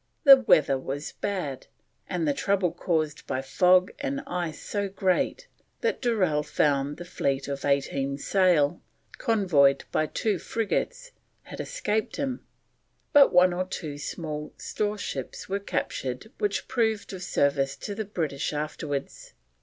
[0.23, 1.67] The weather was bad,
[2.09, 5.47] and the trouble caused by fog and ice so great
[5.81, 8.81] that Durell found the fleet of 18 sail,
[9.19, 11.11] convoyed by two frigates,
[11.43, 12.43] had escaped him,
[13.13, 18.03] but one or two small store ships were captured which proved of service to the
[18.03, 19.33] British afterwards.